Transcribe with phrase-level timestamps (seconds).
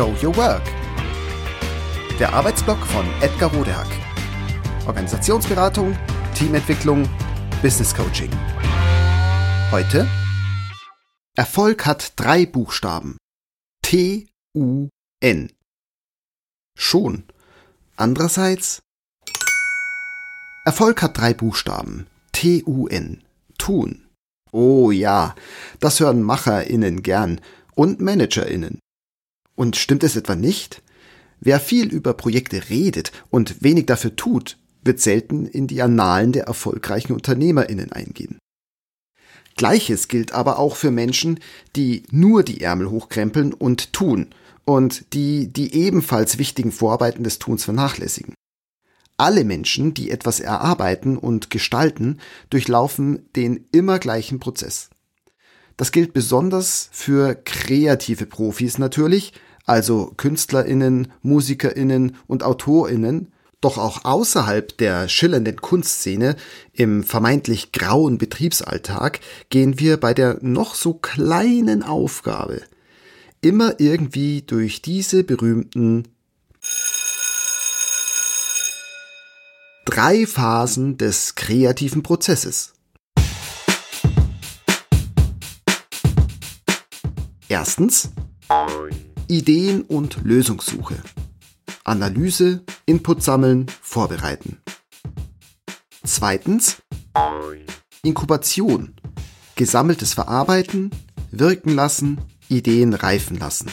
[0.00, 0.62] Show Your Work.
[2.18, 3.86] Der Arbeitsblock von Edgar Rodehack.
[4.86, 5.94] Organisationsberatung,
[6.34, 7.06] Teamentwicklung,
[7.60, 8.30] Business Coaching.
[9.70, 10.08] Heute
[11.36, 13.18] Erfolg hat drei Buchstaben.
[13.82, 15.52] T-U-N.
[16.78, 17.24] Schon.
[17.96, 18.80] Andererseits
[20.64, 22.06] Erfolg hat drei Buchstaben.
[22.32, 23.22] T-U-N.
[23.58, 24.08] Tun.
[24.50, 25.34] Oh ja,
[25.78, 27.42] das hören MacherInnen gern
[27.74, 28.80] und ManagerInnen.
[29.60, 30.80] Und stimmt es etwa nicht?
[31.38, 36.44] Wer viel über Projekte redet und wenig dafür tut, wird selten in die Annalen der
[36.44, 38.38] erfolgreichen UnternehmerInnen eingehen.
[39.56, 41.40] Gleiches gilt aber auch für Menschen,
[41.76, 44.28] die nur die Ärmel hochkrempeln und tun
[44.64, 48.32] und die die ebenfalls wichtigen Vorarbeiten des Tuns vernachlässigen.
[49.18, 54.88] Alle Menschen, die etwas erarbeiten und gestalten, durchlaufen den immer gleichen Prozess.
[55.76, 59.34] Das gilt besonders für kreative Profis natürlich,
[59.70, 66.34] also Künstlerinnen, Musikerinnen und Autorinnen, doch auch außerhalb der schillernden Kunstszene
[66.72, 72.62] im vermeintlich grauen Betriebsalltag gehen wir bei der noch so kleinen Aufgabe
[73.42, 76.08] immer irgendwie durch diese berühmten
[79.84, 82.72] drei Phasen des kreativen Prozesses.
[87.48, 88.10] Erstens
[89.30, 90.96] Ideen und Lösungssuche.
[91.84, 94.58] Analyse, Input sammeln, vorbereiten.
[96.02, 96.82] Zweitens
[98.02, 98.96] Inkubation.
[99.54, 100.90] Gesammeltes Verarbeiten,
[101.30, 103.70] wirken lassen, Ideen reifen lassen.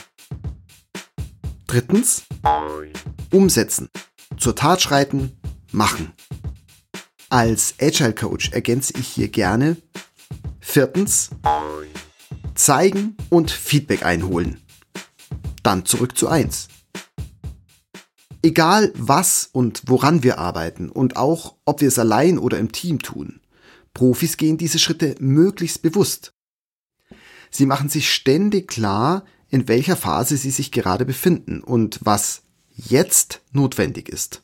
[1.66, 2.26] Drittens
[3.32, 3.90] Umsetzen.
[4.38, 5.40] Zur Tat schreiten,
[5.72, 6.14] machen.
[7.30, 9.76] Als Agile Coach ergänze ich hier gerne.
[10.60, 11.32] Viertens
[12.54, 14.62] zeigen und Feedback einholen.
[15.64, 16.68] Dann zurück zu eins.
[18.42, 23.00] Egal was und woran wir arbeiten und auch ob wir es allein oder im Team
[23.00, 23.42] tun,
[23.94, 26.34] Profis gehen diese Schritte möglichst bewusst.
[27.50, 32.44] Sie machen sich ständig klar, in welcher Phase sie sich gerade befinden und was
[32.76, 34.44] jetzt notwendig ist.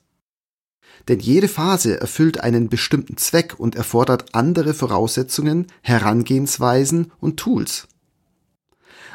[1.07, 7.87] Denn jede Phase erfüllt einen bestimmten Zweck und erfordert andere Voraussetzungen, Herangehensweisen und Tools.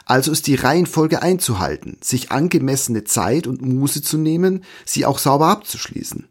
[0.09, 5.49] Also ist die Reihenfolge einzuhalten, sich angemessene Zeit und Muße zu nehmen, sie auch sauber
[5.49, 6.27] abzuschließen.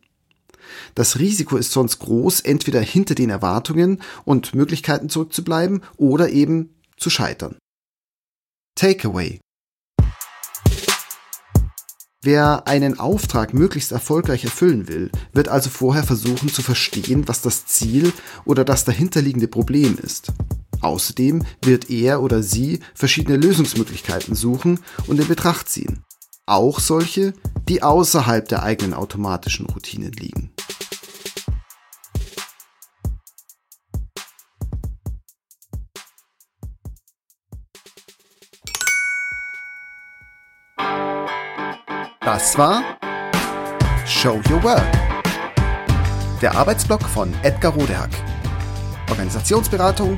[0.95, 7.11] Das Risiko ist sonst groß, entweder hinter den Erwartungen und Möglichkeiten zurückzubleiben oder eben zu
[7.11, 7.55] scheitern.
[8.73, 9.39] Takeaway.
[12.23, 17.67] Wer einen Auftrag möglichst erfolgreich erfüllen will, wird also vorher versuchen zu verstehen, was das
[17.67, 18.11] Ziel
[18.43, 20.33] oder das dahinterliegende Problem ist.
[20.87, 26.05] Außerdem wird er oder sie verschiedene Lösungsmöglichkeiten suchen und in Betracht ziehen.
[26.45, 27.33] Auch solche,
[27.67, 30.53] die außerhalb der eigenen automatischen Routinen liegen.
[42.21, 42.81] Das war
[44.05, 44.87] Show Your Work.
[46.41, 48.11] Der Arbeitsblock von Edgar Rodehack.
[49.09, 50.17] Organisationsberatung,